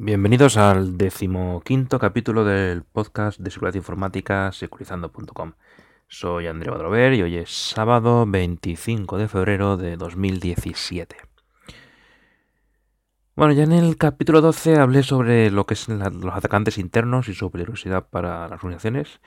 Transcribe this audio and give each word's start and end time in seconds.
Bienvenidos 0.00 0.56
al 0.56 0.96
decimoquinto 0.96 1.98
capítulo 1.98 2.44
del 2.44 2.84
podcast 2.84 3.40
de 3.40 3.50
seguridad 3.50 3.74
informática 3.74 4.52
securizando.com. 4.52 5.54
Soy 6.06 6.46
Andrea 6.46 6.70
Badrover 6.70 7.14
y 7.14 7.22
hoy 7.22 7.36
es 7.36 7.50
sábado 7.50 8.24
25 8.24 9.18
de 9.18 9.26
febrero 9.26 9.76
de 9.76 9.96
2017. 9.96 11.16
Bueno, 13.34 13.52
ya 13.54 13.64
en 13.64 13.72
el 13.72 13.96
capítulo 13.96 14.40
12 14.40 14.76
hablé 14.76 15.02
sobre 15.02 15.50
lo 15.50 15.66
que 15.66 15.74
son 15.74 15.98
los 15.98 16.32
atacantes 16.32 16.78
internos 16.78 17.28
y 17.28 17.34
su 17.34 17.50
peligrosidad 17.50 18.06
para 18.08 18.46
las 18.46 18.62
organizaciones. 18.62 19.20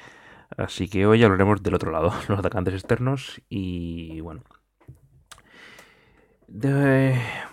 Así 0.55 0.87
que 0.87 1.05
hoy 1.05 1.21
hablaremos 1.21 1.61
del 1.61 1.75
otro 1.75 1.91
lado, 1.91 2.13
los 2.29 2.39
atacantes 2.39 2.75
externos 2.75 3.41
y 3.49 4.21
bueno, 4.21 4.43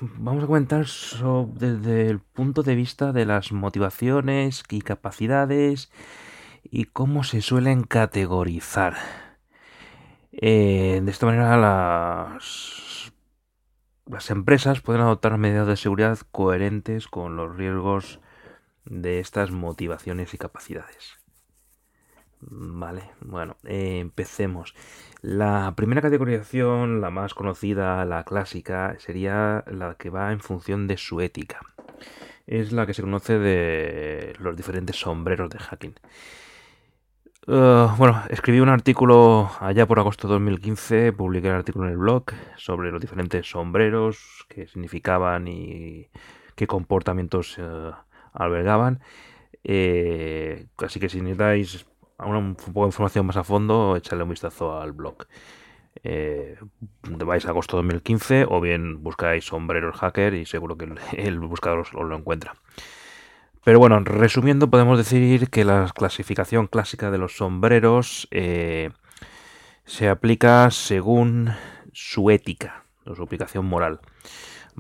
vamos 0.01 0.45
a 0.45 0.47
comentar 0.47 0.87
desde 1.55 2.09
el 2.09 2.21
punto 2.21 2.63
de 2.63 2.75
vista 2.75 3.13
de 3.13 3.25
las 3.25 3.53
motivaciones 3.53 4.63
y 4.69 4.81
capacidades 4.81 5.91
y 6.63 6.85
cómo 6.85 7.25
se 7.25 7.43
suelen 7.43 7.83
categorizar. 7.83 8.97
Eh, 10.33 11.01
de 11.03 11.11
esta 11.11 11.27
manera 11.27 11.57
las, 11.57 13.13
las 14.07 14.31
empresas 14.31 14.81
pueden 14.81 15.03
adoptar 15.03 15.37
medidas 15.39 15.67
de 15.67 15.77
seguridad 15.77 16.19
coherentes 16.31 17.09
con 17.09 17.37
los 17.37 17.57
riesgos 17.57 18.21
de 18.85 19.21
estas 19.21 19.51
motivaciones 19.51 20.33
y 20.35 20.39
capacidades. 20.39 21.18
Vale, 22.41 23.03
bueno, 23.21 23.57
eh, 23.65 23.99
empecemos. 23.99 24.75
La 25.23 25.75
primera 25.77 26.01
categorización, 26.01 27.01
la 27.01 27.11
más 27.11 27.35
conocida, 27.35 28.05
la 28.05 28.25
clásica, 28.25 28.97
sería 28.99 29.65
la 29.67 29.97
que 29.97 30.11
va 30.11 30.33
en 30.33 30.41
función 30.41 30.87
de 30.87 30.97
su 30.97 31.21
ética. 31.21 31.61
Es 32.47 32.73
la 32.73 32.87
que 32.87 32.95
se 32.95 33.03
conoce 33.03 33.39
de 33.39 34.35
los 34.39 34.57
diferentes 34.57 34.97
sombreros 34.97 35.51
de 35.51 35.59
hacking. 35.59 35.95
Uh, 37.47 37.89
bueno, 37.97 38.23
escribí 38.29 38.61
un 38.61 38.69
artículo 38.69 39.51
allá 39.61 39.87
por 39.87 39.99
agosto 39.99 40.29
de 40.29 40.35
2015, 40.35 41.13
publiqué 41.15 41.49
el 41.49 41.55
artículo 41.55 41.87
en 41.87 41.93
el 41.93 41.99
blog 41.99 42.25
sobre 42.57 42.91
los 42.91 43.01
diferentes 43.01 43.49
sombreros, 43.49 44.47
qué 44.51 44.67
significaban 44.67 45.49
y 45.49 46.09
qué 46.55 46.67
comportamientos 46.67 47.59
uh, 47.59 47.93
albergaban. 48.35 49.01
Eh, 49.65 50.67
así 50.79 51.01
que 51.01 51.09
si 51.09 51.21
necesitáis 51.21 51.87
un 52.19 52.55
poco 52.57 52.83
de 52.83 52.89
información 52.89 53.27
más 53.27 53.37
a 53.37 53.45
fondo, 53.45 53.97
echarle 53.97 54.25
un 54.25 54.31
vistazo 54.31 54.81
al 54.81 54.93
blog. 54.93 55.27
Eh, 56.05 56.57
vais 57.03 57.45
a 57.47 57.51
agosto 57.51 57.77
2015 57.77 58.47
o 58.49 58.61
bien 58.61 59.03
buscáis 59.03 59.47
sombreros 59.47 59.97
hacker 59.97 60.35
y 60.35 60.47
seguro 60.47 60.77
que 60.77 60.89
el, 61.17 61.41
buscador 61.41 61.81
os, 61.81 61.93
lo 61.93 62.17
encuentra. 62.17 62.55
Pero 63.65 63.79
bueno, 63.79 63.99
resumiendo, 64.01 64.71
podemos 64.71 64.99
decir 64.99 65.51
que 65.51 65.65
la 65.65 65.91
clasificación 65.95 66.69
clásica 66.69 67.11
de 67.11 67.19
los 67.19 67.37
sombreros 67.37 68.29
eh, 68.31 68.91
se 69.85 70.09
aplica 70.09 70.71
según 70.71 71.51
su 71.93 72.31
ética 72.31 72.85
o 73.05 73.15
su 73.15 73.23
aplicación 73.23 73.67
moral. 73.67 74.01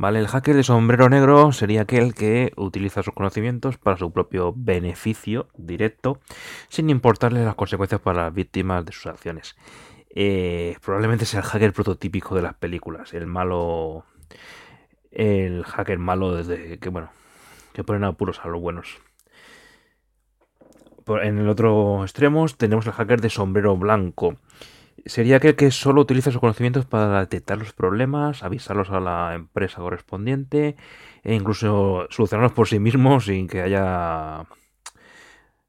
¿Vale? 0.00 0.20
El 0.20 0.28
hacker 0.28 0.54
de 0.54 0.62
sombrero 0.62 1.08
negro 1.08 1.50
sería 1.50 1.82
aquel 1.82 2.14
que 2.14 2.52
utiliza 2.56 3.02
sus 3.02 3.14
conocimientos 3.14 3.78
para 3.78 3.96
su 3.96 4.12
propio 4.12 4.54
beneficio 4.56 5.48
directo, 5.56 6.20
sin 6.68 6.88
importarle 6.88 7.44
las 7.44 7.56
consecuencias 7.56 8.00
para 8.00 8.22
las 8.22 8.32
víctimas 8.32 8.84
de 8.84 8.92
sus 8.92 9.06
acciones. 9.06 9.56
Eh, 10.14 10.76
probablemente 10.84 11.24
sea 11.24 11.40
el 11.40 11.46
hacker 11.46 11.72
prototípico 11.72 12.36
de 12.36 12.42
las 12.42 12.54
películas, 12.54 13.12
el 13.12 13.26
malo. 13.26 14.04
El 15.10 15.64
hacker 15.64 15.98
malo 15.98 16.36
desde 16.36 16.78
que, 16.78 16.90
bueno, 16.90 17.10
que 17.72 17.82
ponen 17.82 18.04
apuros 18.04 18.38
a 18.44 18.46
los 18.46 18.60
buenos. 18.60 18.98
En 21.08 21.38
el 21.40 21.48
otro 21.48 22.04
extremo 22.04 22.46
tenemos 22.56 22.86
el 22.86 22.92
hacker 22.92 23.20
de 23.20 23.30
sombrero 23.30 23.76
blanco 23.76 24.36
sería 25.08 25.36
aquel 25.36 25.56
que 25.56 25.70
solo 25.70 26.02
utiliza 26.02 26.30
sus 26.30 26.40
conocimientos 26.40 26.86
para 26.86 27.20
detectar 27.20 27.58
los 27.58 27.72
problemas, 27.72 28.42
avisarlos 28.42 28.90
a 28.90 29.00
la 29.00 29.34
empresa 29.34 29.78
correspondiente 29.78 30.76
e 31.24 31.34
incluso 31.34 32.06
solucionarlos 32.10 32.52
por 32.52 32.68
sí 32.68 32.78
mismo 32.78 33.20
sin 33.20 33.48
que 33.48 33.62
haya 33.62 34.46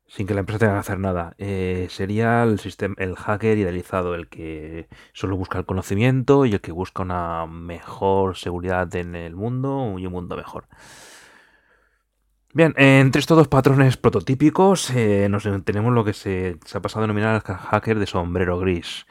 sin 0.08 0.26
que 0.28 0.34
la 0.34 0.42
empresa 0.42 0.60
tenga 0.60 0.74
que 0.74 0.80
hacer 0.80 1.00
nada. 1.00 1.36
Eh, 1.38 1.88
sería 1.90 2.44
el 2.44 2.60
sistema, 2.60 2.96
el 2.98 3.16
hacker 3.16 3.58
idealizado, 3.58 4.16
el 4.16 4.28
que 4.28 4.88
solo 5.14 5.38
busca 5.38 5.60
el 5.60 5.66
conocimiento 5.66 6.46
y 6.46 6.54
el 6.54 6.62
que 6.62 6.72
busca 6.72 7.04
una 7.04 7.46
mejor 7.46 8.36
seguridad 8.36 8.94
en 8.96 9.16
el 9.16 9.36
mundo 9.36 9.96
y 10.00 10.08
un 10.08 10.14
mundo 10.14 10.36
mejor. 10.36 10.66
Bien, 12.52 12.74
entre 12.78 13.20
estos 13.20 13.38
dos 13.38 13.48
patrones 13.48 13.96
prototípicos 13.98 14.90
eh, 14.90 15.28
nos 15.30 15.48
tenemos 15.64 15.94
lo 15.94 16.04
que 16.04 16.14
se, 16.14 16.58
ha 16.74 16.80
pasado 16.80 17.02
a 17.04 17.08
denominar 17.08 17.36
el 17.36 17.56
hacker 17.56 18.00
de 18.00 18.08
sombrero 18.08 18.58
gris. 18.58 19.06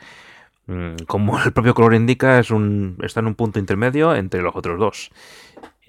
Mm, 0.66 1.04
como 1.06 1.40
el 1.42 1.52
propio 1.52 1.72
color 1.74 1.94
indica, 1.94 2.40
está 2.40 3.20
en 3.20 3.26
un 3.26 3.34
punto 3.36 3.60
intermedio 3.60 4.14
entre 4.14 4.42
los 4.42 4.56
otros 4.56 4.78
dos. 4.80 5.10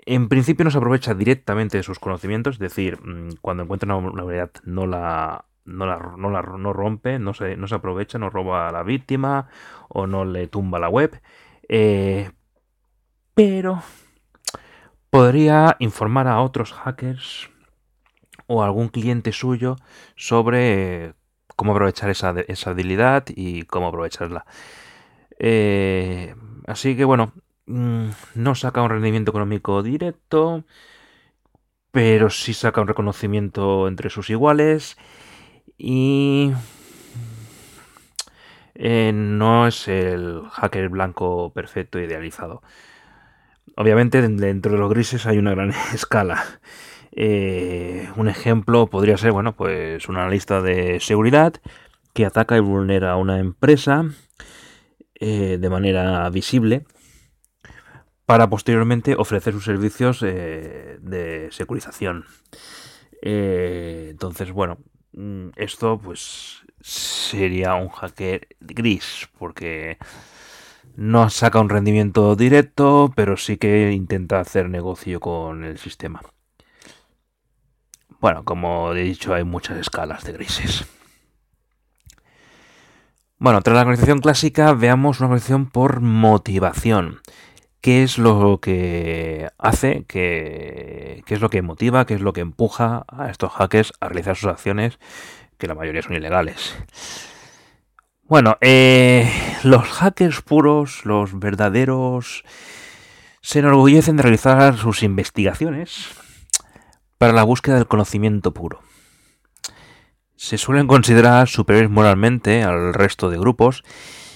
En 0.05 0.29
principio 0.29 0.63
no 0.63 0.71
se 0.71 0.77
aprovecha 0.77 1.15
directamente 1.15 1.77
de 1.77 1.83
sus 1.83 1.99
conocimientos, 1.99 2.55
es 2.55 2.59
decir, 2.59 2.99
mm, 3.01 3.37
cuando 3.41 3.63
encuentra 3.63 3.95
una 3.95 4.21
habilidad 4.21 4.51
no 4.63 4.85
la, 4.85 5.45
no 5.65 5.85
la, 5.85 6.41
no 6.41 6.73
rompe, 6.73 7.17
no 7.17 7.33
se, 7.33 7.57
no 7.57 7.67
se 7.67 7.75
aprovecha, 7.75 8.19
no 8.19 8.29
roba 8.29 8.69
a 8.69 8.71
la 8.71 8.83
víctima 8.83 9.47
o 9.87 10.05
no 10.05 10.23
le 10.23 10.47
tumba 10.47 10.79
la 10.79 10.89
web. 10.89 11.19
Eh, 11.67 12.29
pero 13.33 13.81
podría 15.09 15.75
informar 15.79 16.27
a 16.27 16.41
otros 16.41 16.73
hackers 16.73 17.49
o 18.47 18.63
algún 18.63 18.89
cliente 18.89 19.31
suyo 19.31 19.75
sobre 20.15 21.13
cómo 21.55 21.71
aprovechar 21.73 22.09
esa, 22.09 22.33
esa 22.47 22.71
habilidad 22.71 23.25
y 23.29 23.63
cómo 23.63 23.87
aprovecharla. 23.87 24.45
Eh, 25.39 26.35
así 26.67 26.95
que 26.95 27.05
bueno, 27.05 27.33
mm, 27.67 28.09
no 28.35 28.55
saca 28.55 28.81
un 28.81 28.89
rendimiento 28.89 29.31
económico 29.31 29.83
directo, 29.83 30.63
pero 31.91 32.29
sí 32.29 32.53
saca 32.53 32.81
un 32.81 32.87
reconocimiento 32.87 33.87
entre 33.87 34.09
sus 34.09 34.29
iguales 34.29 34.97
y 35.77 36.51
eh, 38.75 39.11
no 39.13 39.67
es 39.67 39.87
el 39.87 40.43
hacker 40.51 40.89
blanco 40.89 41.51
perfecto 41.53 41.99
idealizado. 41.99 42.61
Obviamente 43.75 44.21
dentro 44.21 44.71
de 44.73 44.77
los 44.77 44.89
grises 44.89 45.25
hay 45.25 45.37
una 45.37 45.51
gran 45.51 45.71
escala. 45.93 46.43
Eh, 47.11 48.09
un 48.15 48.27
ejemplo 48.27 48.87
podría 48.87 49.17
ser, 49.17 49.31
bueno, 49.31 49.55
pues 49.55 50.07
un 50.07 50.17
analista 50.17 50.61
de 50.61 50.99
seguridad 50.99 51.53
que 52.13 52.25
ataca 52.25 52.57
y 52.57 52.59
vulnera 52.59 53.11
a 53.11 53.17
una 53.17 53.39
empresa 53.39 54.05
eh, 55.15 55.57
de 55.59 55.69
manera 55.69 56.29
visible 56.29 56.85
para 58.25 58.49
posteriormente 58.49 59.15
ofrecer 59.15 59.53
sus 59.53 59.65
servicios 59.65 60.21
eh, 60.23 60.97
de 61.01 61.49
securización. 61.51 62.25
entonces, 63.21 64.51
bueno, 64.51 64.77
mm, 65.13 65.49
esto 65.55 65.99
pues 65.99 66.63
sería 66.81 67.75
un 67.75 67.89
hacker 67.89 68.47
gris 68.59 69.27
porque 69.37 69.97
no 70.99 71.29
saca 71.29 71.61
un 71.61 71.69
rendimiento 71.69 72.35
directo, 72.35 73.13
pero 73.15 73.37
sí 73.37 73.55
que 73.55 73.93
intenta 73.93 74.41
hacer 74.41 74.69
negocio 74.69 75.21
con 75.21 75.63
el 75.63 75.77
sistema. 75.77 76.21
Bueno, 78.19 78.43
como 78.43 78.93
he 78.93 79.03
dicho, 79.03 79.33
hay 79.33 79.45
muchas 79.45 79.77
escalas 79.77 80.25
de 80.25 80.33
grises. 80.33 80.85
Bueno, 83.37 83.61
tras 83.61 83.75
la 83.75 83.81
organización 83.81 84.19
clásica, 84.19 84.73
veamos 84.73 85.21
una 85.21 85.27
organización 85.27 85.67
por 85.69 86.01
motivación. 86.01 87.21
¿Qué 87.79 88.03
es 88.03 88.17
lo 88.17 88.59
que 88.59 89.47
hace? 89.57 90.03
¿Qué, 90.05 91.23
¿Qué 91.25 91.33
es 91.33 91.39
lo 91.39 91.49
que 91.49 91.61
motiva? 91.61 92.05
¿Qué 92.05 92.15
es 92.15 92.21
lo 92.21 92.33
que 92.33 92.41
empuja 92.41 93.05
a 93.07 93.29
estos 93.29 93.53
hackers 93.53 93.93
a 94.01 94.09
realizar 94.09 94.35
sus 94.35 94.49
acciones, 94.49 94.99
que 95.57 95.67
la 95.67 95.75
mayoría 95.75 96.01
son 96.01 96.15
ilegales? 96.15 96.75
Bueno, 98.29 98.59
eh, 98.61 99.27
los 99.63 99.87
hackers 99.87 100.43
puros, 100.43 101.03
los 101.03 101.39
verdaderos, 101.39 102.43
se 103.41 103.57
enorgullecen 103.57 104.17
de 104.17 104.21
realizar 104.21 104.77
sus 104.77 105.01
investigaciones 105.01 106.09
para 107.17 107.33
la 107.33 107.41
búsqueda 107.41 107.77
del 107.77 107.87
conocimiento 107.87 108.53
puro. 108.53 108.81
Se 110.35 110.59
suelen 110.59 110.85
considerar 110.85 111.47
superiores 111.47 111.89
moralmente 111.89 112.61
al 112.61 112.93
resto 112.93 113.31
de 113.31 113.39
grupos 113.39 113.83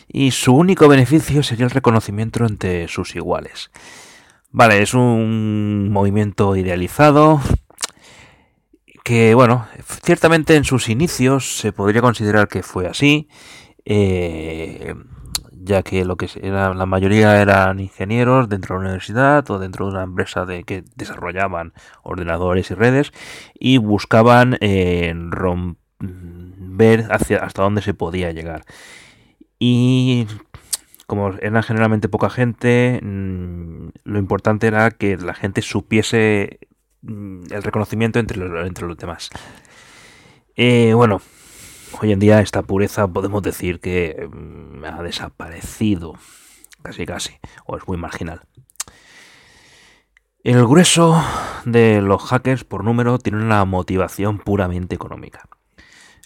y 0.08 0.32
su 0.32 0.56
único 0.56 0.88
beneficio 0.88 1.44
sería 1.44 1.66
el 1.66 1.72
reconocimiento 1.72 2.44
entre 2.48 2.88
sus 2.88 3.16
iguales. 3.16 3.70
Vale, 4.50 4.82
es 4.82 4.96
un 4.96 5.92
movimiento 5.92 6.56
idealizado 6.56 7.42
que, 9.04 9.36
bueno, 9.36 9.68
ciertamente 10.04 10.56
en 10.56 10.64
sus 10.64 10.90
inicios 10.90 11.60
se 11.60 11.72
podría 11.74 12.02
considerar 12.02 12.48
que 12.48 12.64
fue 12.64 12.88
así, 12.88 13.30
eh, 13.86 14.96
ya 15.52 15.82
que 15.84 16.04
lo 16.06 16.18
que 16.18 16.30
era, 16.42 16.74
la 16.74 16.86
mayoría 16.86 17.42
eran 17.42 17.80
ingenieros 17.80 18.50
dentro 18.50 18.76
de 18.76 18.80
la 18.80 18.86
universidad 18.90 19.50
o 19.50 19.60
dentro 19.60 19.86
de 19.86 19.94
una 19.94 20.04
empresa 20.04 20.46
de 20.46 20.64
que 20.64 20.84
desarrollaban 20.96 21.74
ordenadores 22.04 22.72
y 22.72 22.74
redes 22.74 23.14
y 23.54 23.78
buscaban 23.78 24.58
eh, 24.60 25.14
ver 26.00 27.08
hasta 27.10 27.64
dónde 27.64 27.82
se 27.82 27.94
podía 27.94 28.32
llegar. 28.32 28.66
Y 29.58 30.28
como 31.08 31.30
era 31.42 31.64
generalmente 31.64 32.10
poca 32.10 32.30
gente, 32.30 33.00
mm, 33.02 33.90
lo 34.04 34.20
importante 34.20 34.68
era 34.68 34.92
que 34.92 35.18
la 35.18 35.34
gente 35.34 35.62
supiese 35.62 36.60
mm, 37.02 37.44
el 37.52 37.64
reconocimiento 37.64 38.20
entre 38.20 38.38
los, 38.38 38.68
entre 38.68 38.88
los 38.88 38.98
demás. 38.98 39.30
Eh, 40.56 40.94
bueno, 40.94 41.22
hoy 42.02 42.12
en 42.12 42.20
día 42.20 42.40
esta 42.40 42.64
pureza 42.64 43.08
podemos 43.08 43.42
decir 43.44 43.80
que 43.80 44.28
mm, 44.32 44.84
ha 44.86 45.04
desaparecido, 45.04 46.16
casi 46.82 47.06
casi, 47.06 47.40
o 47.66 47.78
es 47.78 47.88
muy 47.88 47.98
marginal. 47.98 48.42
El 50.44 50.66
grueso 50.68 51.24
de 51.66 52.02
los 52.02 52.22
hackers 52.24 52.64
por 52.64 52.84
número 52.84 53.18
tiene 53.18 53.42
una 53.42 53.64
motivación 53.64 54.40
puramente 54.40 54.96
económica. 54.96 55.48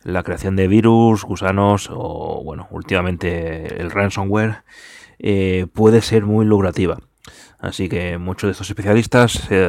La 0.04 0.24
creación 0.24 0.56
de 0.56 0.68
virus, 0.68 1.24
gusanos 1.24 1.90
o, 1.92 2.42
bueno, 2.44 2.68
últimamente 2.72 3.80
el 3.80 3.92
ransomware 3.92 4.64
eh, 5.20 5.68
puede 5.74 6.02
ser 6.02 6.26
muy 6.26 6.46
lucrativa. 6.46 6.98
Así 7.60 7.90
que 7.90 8.20
muchos 8.20 8.50
de 8.50 8.52
estos 8.52 8.70
especialistas 8.70 9.48
eh, 9.50 9.68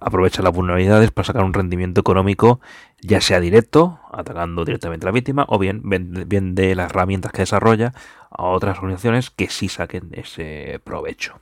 aprovechan 0.00 0.44
las 0.44 0.52
vulnerabilidades 0.52 1.10
para 1.10 1.26
sacar 1.26 1.42
un 1.42 1.54
rendimiento 1.54 2.00
económico, 2.00 2.60
ya 3.00 3.22
sea 3.22 3.40
directo, 3.40 3.98
atacando 4.12 4.64
directamente 4.66 5.06
a 5.06 5.08
la 5.08 5.12
víctima, 5.12 5.46
o 5.48 5.58
bien, 5.58 5.80
bien 5.82 6.54
de 6.54 6.74
las 6.74 6.90
herramientas 6.90 7.32
que 7.32 7.42
desarrolla 7.42 7.94
a 8.30 8.44
otras 8.44 8.76
organizaciones 8.78 9.30
que 9.30 9.48
sí 9.48 9.68
saquen 9.68 10.10
ese 10.12 10.80
provecho. 10.84 11.40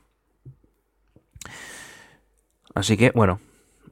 Así 2.75 2.97
que, 2.97 3.11
bueno, 3.11 3.41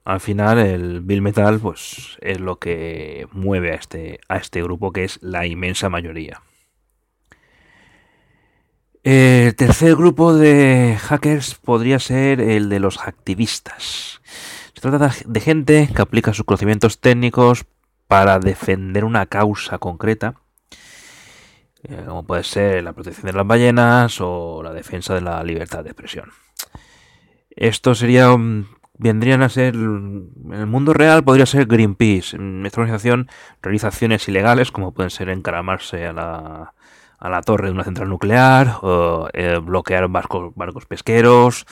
al 0.05 0.21
final 0.21 0.61
el 0.61 1.01
Bill 1.01 1.23
Metal 1.23 1.59
pues, 1.59 2.19
es 2.21 2.39
lo 2.39 2.61
que 2.61 3.27
mueve 3.33 3.73
a 3.73 3.75
este, 3.75 4.21
a 4.29 4.37
este 4.37 4.63
grupo, 4.63 4.93
que 4.93 5.03
es 5.03 5.21
la 5.23 5.45
inmensa 5.45 5.89
mayoría. 5.89 6.41
El 9.07 9.55
tercer 9.55 9.95
grupo 9.95 10.35
de 10.35 10.99
hackers 11.01 11.55
podría 11.55 12.01
ser 12.01 12.41
el 12.41 12.69
de 12.69 12.81
los 12.81 12.99
activistas. 12.99 14.21
Se 14.75 14.81
trata 14.81 15.13
de 15.25 15.41
gente 15.41 15.89
que 15.95 16.03
aplica 16.03 16.35
sus 16.35 16.45
conocimientos 16.45 16.99
técnicos 16.99 17.67
para 18.09 18.41
defender 18.41 19.05
una 19.05 19.27
causa 19.27 19.79
concreta, 19.79 20.35
eh, 21.85 22.03
como 22.05 22.27
puede 22.27 22.43
ser 22.43 22.83
la 22.83 22.95
protección 22.95 23.27
de 23.27 23.33
las 23.35 23.47
ballenas 23.47 24.21
o 24.21 24.61
la 24.65 24.73
defensa 24.73 25.15
de 25.15 25.21
la 25.21 25.41
libertad 25.45 25.85
de 25.85 25.91
expresión. 25.91 26.31
Esto 27.51 27.95
sería 27.95 28.37
vendrían 28.99 29.43
a 29.43 29.49
ser, 29.49 29.77
en 29.77 30.33
el 30.51 30.67
mundo 30.67 30.95
real 30.95 31.23
podría 31.23 31.47
ser 31.47 31.67
Greenpeace. 31.67 32.37
Esta 32.65 32.81
organización 32.81 33.29
realiza 33.63 33.87
acciones 33.87 34.27
ilegales 34.27 34.73
como 34.73 34.93
pueden 34.93 35.11
ser 35.11 35.29
encaramarse 35.29 36.07
a 36.07 36.13
la, 36.13 36.75
a 37.27 37.31
la 37.31 37.43
torre 37.43 37.67
de 37.67 37.73
una 37.73 37.83
central 37.83 38.09
nuclear, 38.09 38.79
o, 38.83 39.29
eh, 39.33 39.59
bloquear 39.61 40.07
barcos, 40.09 40.55
barcos 40.55 40.87
pesqueros, 40.87 41.67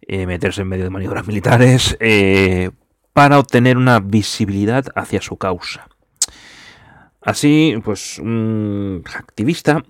eh, 0.00 0.26
meterse 0.26 0.62
en 0.62 0.68
medio 0.68 0.82
de 0.82 0.90
maniobras 0.90 1.24
militares, 1.26 1.96
eh, 2.00 2.72
para 3.12 3.38
obtener 3.38 3.76
una 3.76 4.00
visibilidad 4.00 4.84
hacia 4.96 5.22
su 5.22 5.36
causa. 5.36 5.86
Así, 7.20 7.76
pues 7.84 8.18
un 8.18 9.04
activista 9.16 9.84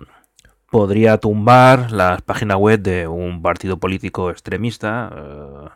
podría 0.69 1.17
tumbar 1.17 1.91
las 1.91 2.21
páginas 2.21 2.57
web 2.57 2.79
de 2.79 3.07
un 3.07 3.41
partido 3.41 3.77
político 3.79 4.29
extremista, 4.29 5.71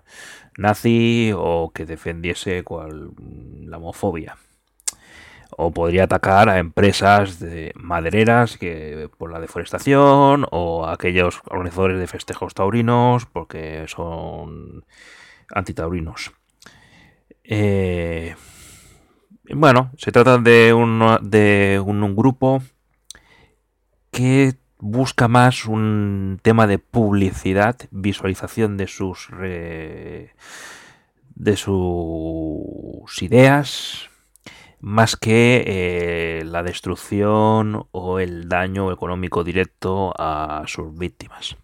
nazi 0.58 1.32
o 1.36 1.72
que 1.74 1.86
defendiese 1.86 2.64
cual, 2.64 3.12
la 3.66 3.78
homofobia 3.78 4.38
o 5.60 5.72
podría 5.72 6.04
atacar 6.04 6.50
a 6.50 6.60
empresas 6.60 7.40
de 7.40 7.74
madereras 7.76 8.58
que 8.58 9.10
por 9.18 9.32
la 9.32 9.40
deforestación 9.40 10.46
o 10.52 10.86
a 10.86 10.94
aquellos 10.94 11.42
organizadores 11.50 12.00
de 12.00 12.06
festejos 12.06 12.54
taurinos 12.54 13.26
porque 13.26 13.86
son 13.88 14.86
antitaurinos. 15.50 16.32
Eh, 17.44 18.36
bueno, 19.50 19.92
se 19.98 20.12
trata 20.12 20.38
de 20.38 20.74
un, 20.74 21.02
de 21.24 21.82
un, 21.84 22.16
grupo 22.16 22.62
que 24.12 24.54
busca 24.78 25.28
más 25.28 25.66
un 25.66 26.40
tema 26.44 26.68
de 26.68 26.78
publicidad, 26.78 27.78
visualización 27.90 28.78
de 28.78 28.86
sus 28.86 29.30
de 31.36 31.56
sus 31.56 33.22
ideas, 33.24 34.10
más 34.80 35.16
que 35.16 35.64
eh, 35.66 36.44
la 36.46 36.64
destrucción 36.64 37.88
o 37.92 38.20
el 38.20 38.48
daño 38.48 38.92
económico 38.92 39.44
directo 39.44 40.14
a 40.18 40.64
sus 40.68 40.98
víctimas. 40.98 41.58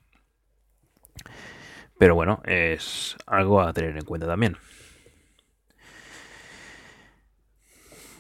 Pero 1.98 2.15
bueno, 2.15 2.42
es 2.45 3.15
algo 3.27 3.62
a 3.62 3.71
tener 3.74 3.95
en 3.95 4.04
cuenta 4.04 4.27
también. 4.27 4.57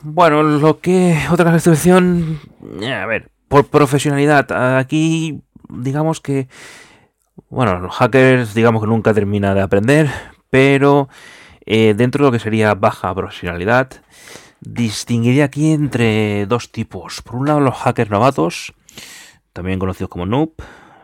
Bueno, 0.01 0.43
lo 0.43 0.79
que 0.79 1.17
otra 1.31 1.51
destrucción, 1.51 2.39
a 2.85 3.05
ver, 3.05 3.31
por 3.47 3.67
profesionalidad, 3.67 4.77
aquí 4.77 5.41
digamos 5.69 6.19
que, 6.19 6.49
bueno, 7.49 7.79
los 7.79 7.95
hackers 7.95 8.53
digamos 8.53 8.81
que 8.81 8.87
nunca 8.87 9.13
termina 9.13 9.55
de 9.55 9.61
aprender, 9.61 10.09
pero 10.49 11.07
eh, 11.65 11.93
dentro 11.95 12.23
de 12.23 12.27
lo 12.27 12.31
que 12.33 12.43
sería 12.43 12.73
baja 12.73 13.15
profesionalidad, 13.15 14.01
distinguiría 14.65 15.45
aquí 15.45 15.71
entre 15.71 16.45
dos 16.45 16.71
tipos. 16.71 17.21
Por 17.21 17.35
un 17.35 17.47
lado, 17.47 17.59
los 17.59 17.75
hackers 17.75 18.09
novatos, 18.09 18.73
también 19.51 19.79
conocidos 19.79 20.09
como 20.09 20.25
noob, 20.25 20.53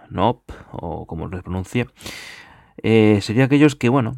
noob, 0.09 0.41
o 0.71 1.05
como 1.05 1.29
se 1.29 1.41
pronuncie. 1.41 1.87
Eh, 2.81 3.19
sería 3.21 3.45
aquellos 3.45 3.75
que, 3.75 3.89
bueno, 3.89 4.15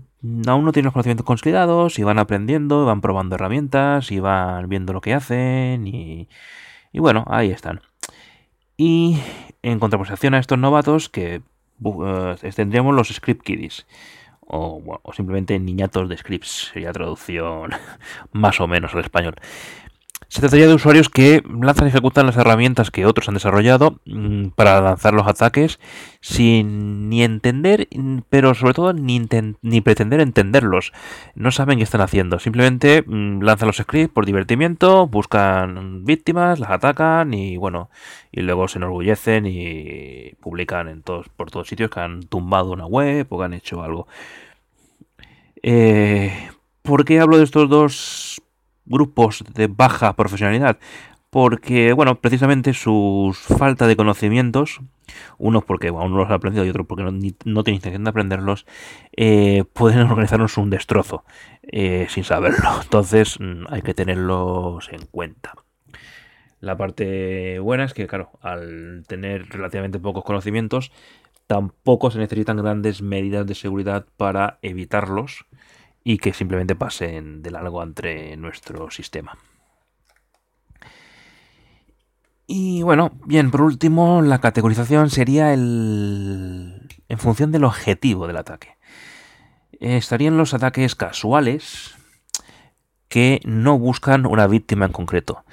aún 0.47 0.65
no 0.65 0.71
tienen 0.71 0.85
los 0.85 0.93
conocimientos 0.93 1.25
consolidados 1.25 1.97
y 1.99 2.03
van 2.03 2.19
aprendiendo, 2.19 2.85
van 2.85 3.01
probando 3.01 3.35
herramientas 3.35 4.11
y 4.11 4.19
van 4.19 4.69
viendo 4.69 4.93
lo 4.93 5.01
que 5.01 5.13
hacen 5.13 5.87
y, 5.87 6.27
bueno, 6.93 7.25
ahí 7.27 7.51
están. 7.51 7.81
Y 8.77 9.19
en 9.61 9.79
contraposición 9.79 10.33
a 10.33 10.39
estos 10.39 10.57
novatos 10.57 11.09
que 11.09 11.41
uh, 11.81 12.35
los 12.91 13.07
script 13.09 13.43
kiddies 13.43 13.85
o, 14.47 14.99
simplemente 15.13 15.57
niñatos 15.59 16.09
de 16.09 16.17
scripts, 16.17 16.71
sería 16.73 16.91
traducción 16.91 17.71
más 18.31 18.59
o 18.59 18.67
menos 18.67 18.93
al 18.93 19.01
español. 19.01 19.35
Se 20.27 20.39
trataría 20.39 20.67
de 20.67 20.73
usuarios 20.73 21.09
que 21.09 21.43
lanzan 21.61 21.87
y 21.87 21.89
ejecutan 21.89 22.25
las 22.25 22.37
herramientas 22.37 22.89
que 22.89 23.05
otros 23.05 23.27
han 23.27 23.33
desarrollado 23.33 23.99
mm, 24.05 24.49
para 24.55 24.79
lanzar 24.79 25.13
los 25.13 25.27
ataques 25.27 25.77
sin 26.21 27.09
ni 27.09 27.21
entender, 27.21 27.89
pero 28.29 28.53
sobre 28.53 28.73
todo 28.73 28.93
ni, 28.93 29.21
ni 29.61 29.81
pretender 29.81 30.21
entenderlos. 30.21 30.93
No 31.35 31.51
saben 31.51 31.79
qué 31.79 31.83
están 31.83 31.99
haciendo, 31.99 32.39
simplemente 32.39 33.03
mm, 33.05 33.41
lanzan 33.41 33.67
los 33.67 33.77
scripts 33.77 34.13
por 34.13 34.25
divertimiento, 34.25 35.05
buscan 35.05 36.05
víctimas, 36.05 36.59
las 36.59 36.71
atacan 36.71 37.33
y 37.33 37.57
bueno, 37.57 37.89
y 38.31 38.39
luego 38.39 38.69
se 38.69 38.77
enorgullecen 38.77 39.45
y 39.45 40.33
publican 40.39 40.87
en 40.87 41.01
todos, 41.03 41.27
por 41.27 41.51
todos 41.51 41.67
sitios 41.67 41.89
que 41.91 41.99
han 41.99 42.23
tumbado 42.23 42.71
una 42.71 42.85
web 42.85 43.27
o 43.29 43.37
que 43.37 43.45
han 43.45 43.53
hecho 43.53 43.83
algo. 43.83 44.07
Eh, 45.61 46.49
¿Por 46.83 47.05
qué 47.05 47.19
hablo 47.19 47.37
de 47.37 47.43
estos 47.43 47.69
dos 47.69 48.41
grupos 48.91 49.43
de 49.53 49.67
baja 49.67 50.13
profesionalidad? 50.15 50.77
Porque, 51.31 51.93
bueno, 51.93 52.19
precisamente 52.19 52.73
su 52.73 53.33
falta 53.33 53.87
de 53.87 53.95
conocimientos, 53.95 54.81
unos 55.37 55.63
porque 55.63 55.89
uno 55.89 56.17
los 56.17 56.29
ha 56.29 56.33
aprendido 56.33 56.65
y 56.65 56.69
otros 56.69 56.85
porque 56.87 57.03
no, 57.03 57.63
tiene 57.63 57.75
intención 57.75 58.03
de 58.03 58.09
aprenderlos, 58.09 58.65
eh, 59.15 59.63
pueden 59.73 59.99
organizarnos 60.11 60.57
un 60.57 60.69
destrozo 60.69 61.23
eh, 61.63 62.07
sin 62.09 62.25
saberlo. 62.25 62.69
Entonces 62.83 63.39
mm, 63.39 63.63
hay 63.69 63.81
que 63.81 63.93
tenerlos 63.93 64.89
en 64.91 65.05
cuenta. 65.05 65.53
La 66.59 66.77
parte 66.77 67.59
buena 67.59 67.85
es 67.85 67.93
que, 67.93 68.07
claro, 68.07 68.31
al 68.41 69.03
tener 69.07 69.47
relativamente 69.49 69.99
pocos 69.99 70.23
conocimientos, 70.23 70.91
tampoco 71.47 72.11
se 72.11 72.19
necesitan 72.19 72.57
grandes 72.57 73.01
medidas 73.01 73.47
de 73.47 73.55
seguridad 73.55 74.05
para 74.15 74.59
evitarlos 74.61 75.45
y 76.03 76.17
que 76.17 76.33
simplemente 76.33 76.75
pasen 76.75 77.41
de 77.41 77.51
largo 77.51 77.83
entre 77.83 78.35
nuestro 78.37 78.89
sistema. 78.91 79.37
Y 82.47 82.81
bueno, 82.81 83.11
bien, 83.25 83.49
por 83.49 83.61
último, 83.61 84.21
la 84.21 84.41
categorización 84.41 85.09
sería 85.09 85.53
el... 85.53 86.87
en 87.07 87.17
función 87.17 87.51
del 87.51 87.63
objetivo 87.63 88.27
del 88.27 88.37
ataque. 88.37 88.77
Estarían 89.79 90.37
los 90.37 90.53
ataques 90.53 90.95
casuales, 90.95 91.95
que 93.11 93.41
no 93.43 93.77
buscan 93.77 94.25
una 94.25 94.47
víctima 94.47 94.85
en 94.85 94.93
concreto. 94.93 95.43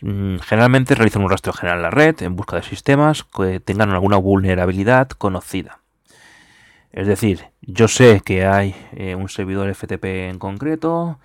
Mm, 0.00 0.38
generalmente 0.38 0.96
realizan 0.96 1.22
un 1.22 1.30
rastreo 1.30 1.52
general 1.52 1.78
en 1.78 1.82
la 1.82 1.90
red 1.90 2.22
en 2.22 2.34
busca 2.34 2.56
de 2.56 2.62
sistemas 2.62 3.22
que 3.22 3.60
tengan 3.60 3.90
alguna 3.90 4.16
vulnerabilidad 4.16 5.08
conocida. 5.10 5.83
Es 6.94 7.08
decir, 7.08 7.46
yo 7.60 7.88
sé 7.88 8.22
que 8.24 8.46
hay 8.46 8.72
eh, 8.92 9.16
un 9.16 9.28
servidor 9.28 9.68
FTP 9.74 10.04
en 10.30 10.38
concreto, 10.38 11.18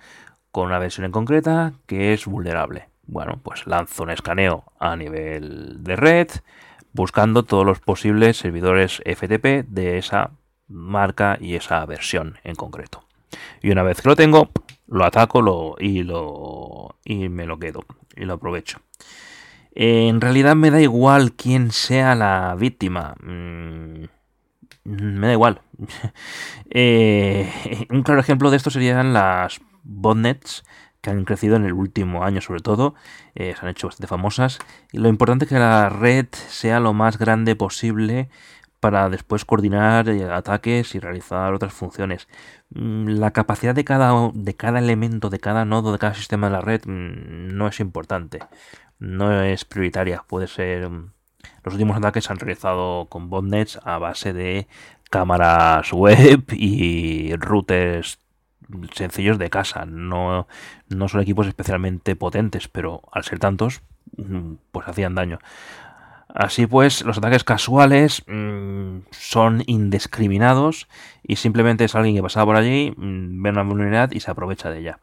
con 0.50 0.66
una 0.66 0.80
versión 0.80 1.04
en 1.04 1.12
concreta, 1.12 1.74
que 1.86 2.12
es 2.12 2.26
vulnerable. 2.26 2.88
Bueno, 3.06 3.38
pues 3.40 3.68
lanzo 3.68 4.02
un 4.02 4.10
escaneo 4.10 4.64
a 4.80 4.96
nivel 4.96 5.84
de 5.84 5.94
red, 5.94 6.28
buscando 6.92 7.44
todos 7.44 7.64
los 7.64 7.78
posibles 7.78 8.36
servidores 8.36 9.00
FTP 9.06 9.64
de 9.68 9.98
esa 9.98 10.32
marca 10.66 11.38
y 11.40 11.54
esa 11.54 11.86
versión 11.86 12.40
en 12.42 12.56
concreto. 12.56 13.04
Y 13.62 13.70
una 13.70 13.84
vez 13.84 14.02
que 14.02 14.08
lo 14.08 14.16
tengo, 14.16 14.50
lo 14.88 15.04
ataco 15.04 15.76
y, 15.78 16.02
me 17.28 17.46
lo 17.46 17.58
quedo 17.60 17.84
y 18.16 18.24
lo 18.24 18.34
aprovecho. 18.34 18.80
En 19.70 20.20
realidad 20.20 20.56
me 20.56 20.72
da 20.72 20.80
igual 20.80 21.34
quién 21.34 21.70
sea 21.70 22.16
la 22.16 22.56
víctima. 22.58 23.14
Mm, 23.22 24.06
me 24.84 25.26
da 25.26 25.32
igual. 25.32 25.62
Eh, 26.72 27.50
un 27.90 28.04
claro 28.04 28.20
ejemplo 28.20 28.48
de 28.50 28.56
esto 28.56 28.70
serían 28.70 29.12
las 29.12 29.60
botnets 29.82 30.62
que 31.00 31.10
han 31.10 31.24
crecido 31.24 31.56
en 31.56 31.64
el 31.64 31.72
último 31.72 32.24
año 32.24 32.40
sobre 32.40 32.60
todo, 32.60 32.94
eh, 33.34 33.54
se 33.58 33.66
han 33.66 33.70
hecho 33.70 33.88
bastante 33.88 34.06
famosas. 34.06 34.58
Y 34.92 34.98
lo 34.98 35.08
importante 35.08 35.44
es 35.44 35.48
que 35.48 35.58
la 35.58 35.88
red 35.88 36.26
sea 36.32 36.80
lo 36.80 36.92
más 36.92 37.18
grande 37.18 37.56
posible 37.56 38.28
para 38.80 39.10
después 39.10 39.44
coordinar 39.44 40.08
eh, 40.08 40.24
ataques 40.30 40.94
y 40.94 41.00
realizar 41.00 41.52
otras 41.54 41.72
funciones. 41.72 42.28
Mm, 42.70 43.08
la 43.18 43.32
capacidad 43.32 43.74
de 43.74 43.84
cada, 43.84 44.30
de 44.34 44.56
cada 44.56 44.78
elemento, 44.78 45.30
de 45.30 45.40
cada 45.40 45.64
nodo, 45.64 45.92
de 45.92 45.98
cada 45.98 46.14
sistema 46.14 46.48
de 46.48 46.52
la 46.52 46.60
red 46.62 46.82
mm, 46.86 47.56
no 47.56 47.68
es 47.68 47.80
importante, 47.80 48.40
no 48.98 49.42
es 49.42 49.64
prioritaria. 49.64 50.24
Puede 50.28 50.46
ser. 50.48 50.90
Mm, 51.42 51.46
los 51.64 51.74
últimos 51.74 51.96
ataques 51.96 52.24
se 52.24 52.32
han 52.32 52.38
realizado 52.38 53.06
con 53.06 53.30
botnets 53.30 53.78
a 53.84 53.98
base 53.98 54.32
de 54.32 54.68
cámaras 55.10 55.92
web 55.92 56.44
y 56.52 57.34
routers 57.36 58.18
sencillos 58.94 59.38
de 59.38 59.50
casa. 59.50 59.84
No, 59.86 60.46
no 60.88 61.08
son 61.08 61.20
equipos 61.20 61.46
especialmente 61.46 62.16
potentes, 62.16 62.68
pero 62.68 63.02
al 63.12 63.24
ser 63.24 63.38
tantos, 63.38 63.82
pues 64.72 64.88
hacían 64.88 65.14
daño. 65.14 65.38
Así 66.34 66.66
pues, 66.66 67.04
los 67.04 67.18
ataques 67.18 67.42
casuales 67.44 68.22
mmm, 68.26 68.98
son 69.10 69.62
indiscriminados 69.66 70.86
y 71.22 71.36
simplemente 71.36 71.84
es 71.84 71.94
alguien 71.94 72.14
que 72.14 72.22
pasaba 72.22 72.46
por 72.46 72.56
allí, 72.56 72.92
mmm, 72.96 73.42
ve 73.42 73.50
una 73.50 73.62
vulnerabilidad 73.62 74.12
y 74.12 74.20
se 74.20 74.30
aprovecha 74.30 74.70
de 74.70 74.78
ella 74.78 75.00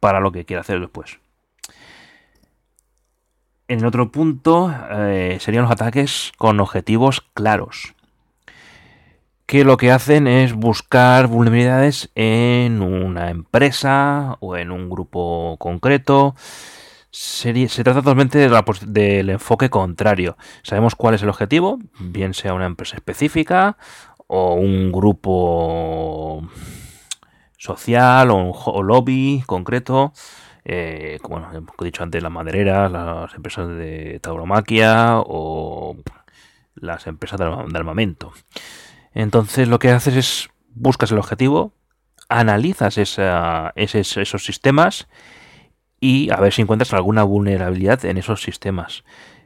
para 0.00 0.20
lo 0.20 0.32
que 0.32 0.44
quiere 0.44 0.60
hacer 0.60 0.80
después. 0.80 1.18
En 3.72 3.78
el 3.78 3.86
otro 3.86 4.12
punto 4.12 4.70
eh, 4.90 5.38
serían 5.40 5.62
los 5.62 5.72
ataques 5.72 6.32
con 6.36 6.60
objetivos 6.60 7.22
claros, 7.32 7.94
que 9.46 9.64
lo 9.64 9.78
que 9.78 9.90
hacen 9.90 10.26
es 10.26 10.52
buscar 10.52 11.26
vulnerabilidades 11.26 12.10
en 12.14 12.82
una 12.82 13.30
empresa 13.30 14.36
o 14.40 14.58
en 14.58 14.72
un 14.72 14.90
grupo 14.90 15.56
concreto 15.58 16.34
se 17.10 17.66
trata 17.82 18.02
totalmente 18.02 18.46
del 18.86 19.30
enfoque 19.30 19.70
contrario. 19.70 20.36
Sabemos 20.62 20.94
cuál 20.94 21.14
es 21.14 21.22
el 21.22 21.30
objetivo, 21.30 21.78
bien 21.98 22.34
sea 22.34 22.52
una 22.52 22.66
empresa 22.66 22.96
específica 22.96 23.78
o 24.26 24.52
un 24.52 24.92
grupo 24.92 26.46
social 27.56 28.32
o 28.32 28.36
un 28.36 28.86
lobby 28.86 29.42
concreto. 29.46 30.12
Eh, 30.64 31.18
como 31.22 31.40
he 31.40 31.84
dicho 31.84 32.02
antes, 32.02 32.22
las 32.22 32.32
madereras, 32.32 32.90
las 32.90 33.34
empresas 33.34 33.68
de 33.68 34.20
tauromaquia 34.20 35.18
o 35.18 35.96
las 36.74 37.06
empresas 37.06 37.38
de 37.38 37.46
armamento. 37.46 38.32
Entonces 39.14 39.68
lo 39.68 39.78
que 39.78 39.90
haces 39.90 40.16
es 40.16 40.50
buscas 40.74 41.12
el 41.12 41.18
objetivo, 41.18 41.72
analizas 42.28 42.96
esos 42.98 44.44
sistemas 44.44 45.08
y 46.00 46.30
a 46.30 46.36
ver 46.36 46.52
si 46.52 46.62
encuentras 46.62 46.92
alguna 46.94 47.22
vulnerabilidad 47.24 48.04
en 48.04 48.18
esos 48.18 48.42
sistemas. 48.42 49.04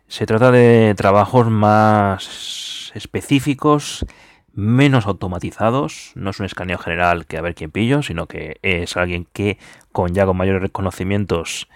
Se 0.09 0.25
trata 0.25 0.51
de 0.53 0.95
trabajos 0.97 1.51
más 1.51 2.93
específicos, 2.95 4.07
menos 4.53 5.07
automatizados. 5.07 6.13
No 6.15 6.31
es 6.31 6.41
un 6.41 6.47
escaneo 6.47 6.79
general 6.79 7.27
que 7.27 7.37
a 7.37 7.43
ver 7.43 7.55
quién 7.55 7.71
pillo, 7.71 8.03
sino 8.03 8.27
que 8.27 8.59
es 8.63 8.97
alguien 8.97 9.27
que 9.33 9.59
con 9.97 10.13
ya 10.13 10.27
con 10.27 10.37
mayores 10.37 10.61
reconocimientos 10.61 11.69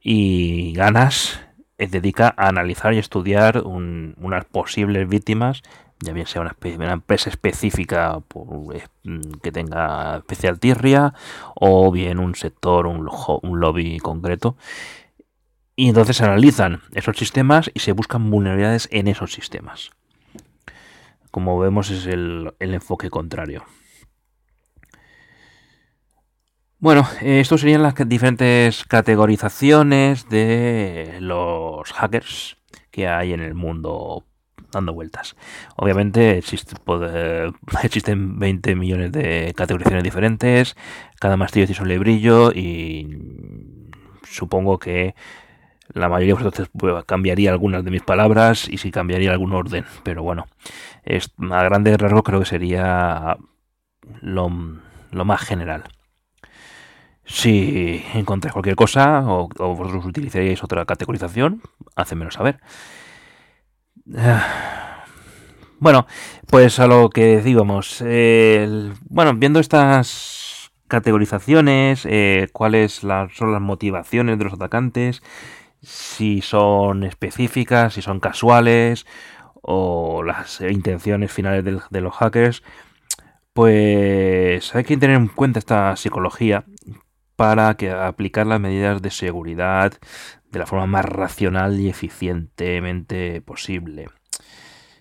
y 0.00 0.72
ganas 0.72 1.38
eh, 1.76 1.86
dedica 1.86 2.32
a 2.34 2.48
analizar 2.48 2.94
y 2.94 2.98
estudiar 2.98 3.62
unas 3.66 4.46
posibles 4.46 5.06
víctimas 5.06 5.62
ya 6.00 6.14
bien 6.14 6.26
sea 6.26 6.40
una, 6.40 6.92
empresa 6.92 7.28
específica 7.28 8.22
eh, 8.72 8.86
mm, 9.04 9.32
que 9.42 9.52
tenga 9.52 10.16
especial 10.16 10.58
tirria 10.58 11.12
o 11.54 11.92
bien 11.92 12.20
un 12.20 12.34
sector, 12.36 12.86
un, 12.86 13.06
un 13.42 13.60
lobby 13.60 13.98
concreto. 13.98 14.56
Y 15.76 15.88
entonces 15.88 16.16
se 16.16 16.24
analizan 16.24 16.80
esos 16.94 17.18
sistemas 17.18 17.70
y 17.74 17.80
se 17.80 17.92
buscan 17.92 18.30
vulnerabilidades 18.30 18.88
en 18.90 19.08
esos 19.08 19.32
sistemas. 19.34 19.90
Como 21.30 21.58
vemos 21.58 21.90
es 21.90 22.06
el, 22.06 22.54
enfoque 22.60 23.10
contrario. 23.10 23.64
Bueno, 26.80 27.08
estos 27.22 27.60
serían 27.60 27.82
las 27.82 27.94
diferentes 28.06 28.84
categorizaciones 28.84 30.28
de 30.28 31.18
los 31.20 31.92
hackers 31.92 32.56
que 32.92 33.08
hay 33.08 33.32
en 33.32 33.40
el 33.40 33.54
mundo 33.54 34.24
dando 34.70 34.92
vueltas. 34.92 35.36
Obviamente 35.76 36.38
existen 37.82 38.38
20 38.38 38.76
millones 38.76 39.12
de 39.12 39.52
categorizaciones 39.56 40.04
diferentes, 40.04 40.76
cada 41.18 41.36
mastillo 41.36 41.66
tiene 41.66 41.78
su 41.78 41.84
lebrillo 41.84 42.52
y 42.52 43.88
supongo 44.24 44.78
que 44.78 45.14
la 45.94 46.08
mayoría 46.08 46.34
de 46.34 46.42
vosotros 46.44 46.70
pues, 46.78 47.04
cambiaría 47.06 47.50
algunas 47.50 47.84
de 47.84 47.90
mis 47.90 48.02
palabras 48.02 48.68
y 48.68 48.78
si 48.78 48.90
cambiaría 48.90 49.32
algún 49.32 49.52
orden, 49.52 49.84
pero 50.02 50.22
bueno, 50.22 50.46
es, 51.04 51.32
a 51.50 51.62
grandes 51.64 51.96
rasgos 51.98 52.22
creo 52.22 52.40
que 52.40 52.46
sería 52.46 53.36
lo, 54.20 54.48
más 54.48 55.40
general. 55.40 55.84
Si 57.30 58.02
encontráis 58.14 58.54
cualquier 58.54 58.74
cosa 58.74 59.20
o, 59.20 59.48
o 59.58 59.76
vosotros 59.76 60.06
utilizaríais 60.06 60.64
otra 60.64 60.84
categorización, 60.86 61.62
hacedmelo 61.94 62.30
saber. 62.30 62.60
Bueno, 65.80 66.06
pues 66.48 66.80
a 66.80 66.88
lo 66.88 67.08
que 67.08 67.36
decíamos. 67.36 68.02
bueno, 69.08 69.34
viendo 69.34 69.60
estas 69.60 70.72
categorizaciones, 70.88 72.04
eh, 72.06 72.48
cuáles 72.52 72.94
son 72.94 73.52
las 73.52 73.60
motivaciones 73.60 74.38
de 74.38 74.44
los 74.44 74.54
atacantes, 74.54 75.22
si 75.80 76.40
son 76.40 77.04
específicas, 77.04 77.94
si 77.94 78.02
son 78.02 78.18
casuales 78.20 79.06
o 79.62 80.24
las 80.24 80.60
intenciones 80.62 81.30
finales 81.30 81.64
de, 81.64 82.00
los 82.00 82.14
hackers, 82.14 82.62
pues 83.52 84.74
hay 84.74 84.84
que 84.84 84.96
tener 84.96 85.16
en 85.16 85.28
cuenta 85.28 85.58
esta 85.60 85.94
psicología 85.96 86.64
para 87.38 87.76
que 87.76 87.92
aplicar 87.92 88.48
las 88.48 88.58
medidas 88.58 89.00
de 89.00 89.12
seguridad 89.12 89.92
de 90.50 90.58
la 90.58 90.66
forma 90.66 90.86
más 90.86 91.04
racional 91.04 91.78
y 91.78 91.88
eficientemente 91.88 93.40
posible. 93.42 94.06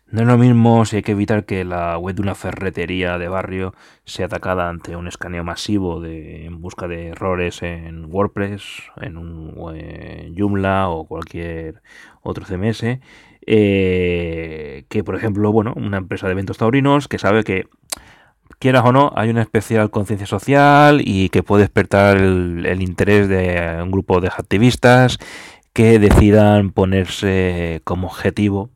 No 0.06 0.22
es 0.22 0.28
lo 0.28 0.38
mismo 0.38 0.86
si 0.86 0.98
hay 0.98 1.02
que 1.02 1.14
evitar 1.14 1.46
que 1.46 1.66
la 1.66 1.98
web 1.98 2.14
de 2.14 2.22
una 2.22 2.36
ferretería 2.36 3.18
de 3.18 3.28
barrio 3.28 3.74
sea 4.06 4.28
atacada 4.28 4.70
ante 4.70 4.96
un 4.96 5.08
escaneo 5.08 5.44
masivo 5.44 6.00
de, 6.00 6.46
en 6.46 6.62
busca 6.62 6.88
de 6.88 7.08
errores 7.08 7.64
en 7.64 8.06
WordPress, 8.06 8.84
en 9.02 9.18
un 9.18 9.56
Joomla 10.38 10.90
o 10.90 11.08
cualquier 11.08 11.82
otro 12.22 12.46
CMS, 12.46 13.00
eh, 13.48 14.86
que 14.90 15.04
por 15.04 15.16
ejemplo, 15.16 15.52
bueno, 15.52 15.74
una 15.76 15.98
empresa 15.98 16.28
de 16.28 16.34
eventos 16.34 16.60
taurinos 16.60 17.08
que 17.08 17.18
sabe 17.18 17.44
que 17.44 17.66
quieras 18.60 18.84
o 18.86 18.92
no, 18.92 19.12
hay 19.16 19.30
una 19.30 19.42
especial 19.42 19.90
conciencia 19.90 20.28
social 20.28 21.02
y 21.04 21.30
que 21.30 21.44
puede 21.44 21.64
despertar 21.64 22.18
el, 22.18 22.82
interés 22.82 23.28
de 23.28 23.80
un 23.82 23.92
grupo 23.92 24.20
de 24.22 24.28
activistas 24.28 25.18
que 25.74 26.00
decidan 26.00 26.72
ponerse 26.72 27.82
como 27.84 28.08
objetivo 28.08 28.72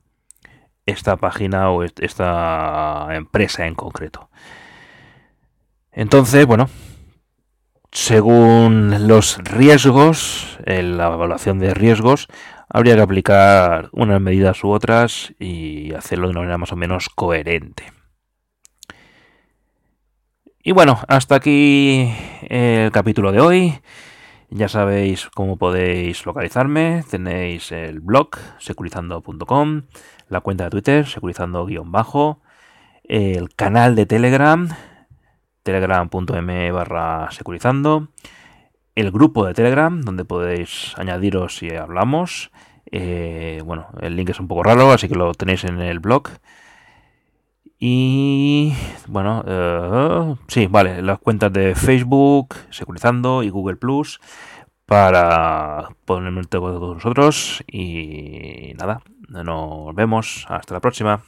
esta 0.85 1.17
página 1.17 1.69
o 1.71 1.83
esta 1.83 3.07
empresa 3.11 3.65
en 3.65 3.75
concreto. 3.75 4.29
Entonces, 5.91 6.45
bueno, 6.45 6.69
según 7.91 9.07
los 9.07 9.37
riesgos, 9.39 10.57
en 10.65 10.97
la 10.97 11.07
evaluación 11.07 11.59
de 11.59 11.73
riesgos, 11.73 12.27
habría 12.69 12.95
que 12.95 13.01
aplicar 13.01 13.89
unas 13.91 14.21
medidas 14.21 14.63
u 14.63 14.69
otras 14.69 15.33
y 15.39 15.93
hacerlo 15.93 16.27
de 16.27 16.31
una 16.31 16.41
manera 16.41 16.57
más 16.57 16.71
o 16.71 16.77
menos 16.77 17.09
coherente. 17.09 18.00
Y 20.63 20.73
bueno, 20.73 20.99
hasta 21.07 21.35
aquí 21.35 22.13
el 22.47 22.91
capítulo 22.91 23.31
de 23.31 23.39
hoy. 23.39 23.79
Ya 24.51 24.67
sabéis 24.67 25.27
cómo 25.33 25.57
podéis 25.57 26.23
localizarme. 26.25 27.03
Tenéis 27.09 27.71
el 27.71 27.99
blog 27.99 28.37
securizando.com, 28.59 29.83
la 30.29 30.41
cuenta 30.41 30.65
de 30.65 30.69
Twitter 30.69 31.07
securizando-bajo, 31.07 32.41
el 33.03 33.49
canal 33.55 33.95
de 33.95 34.05
Telegram 34.05 34.69
telegram.me 35.63 36.71
barra 36.71 37.29
securizando, 37.31 38.09
el 38.95 39.11
grupo 39.11 39.45
de 39.45 39.53
Telegram 39.53 40.01
donde 40.01 40.25
podéis 40.25 40.93
añadiros 40.97 41.57
si 41.57 41.73
hablamos. 41.75 42.51
Eh, 42.91 43.61
bueno, 43.65 43.87
el 44.01 44.15
link 44.15 44.29
es 44.29 44.39
un 44.39 44.47
poco 44.47 44.63
raro, 44.63 44.91
así 44.91 45.07
que 45.07 45.15
lo 45.15 45.33
tenéis 45.33 45.63
en 45.63 45.79
el 45.79 45.99
blog. 45.99 46.29
Y 47.83 48.73
bueno, 49.07 49.39
uh, 49.41 50.37
sí, 50.47 50.67
vale, 50.67 51.01
las 51.01 51.17
cuentas 51.17 51.51
de 51.51 51.73
Facebook, 51.73 52.53
Securizando 52.69 53.41
y 53.41 53.49
Google 53.49 53.75
Plus 53.75 54.19
para 54.85 55.89
ponerme 56.05 56.41
en 56.41 56.47
con 56.79 56.93
nosotros. 56.93 57.63
Y 57.65 58.73
nada, 58.77 59.01
nos 59.29 59.95
vemos. 59.95 60.45
Hasta 60.47 60.75
la 60.75 60.79
próxima. 60.79 61.23